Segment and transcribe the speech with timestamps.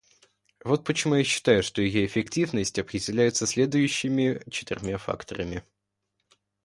[0.65, 5.63] Вот почему я считаю, что ее эффективность определяется следующими четырьмя факторами.